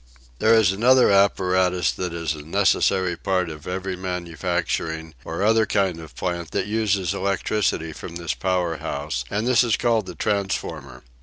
[0.39, 5.99] There is another apparatus that is a necessary part of every manufacturing or other kind
[5.99, 11.03] of plant that uses electricity from this power house, and this is called the transformer.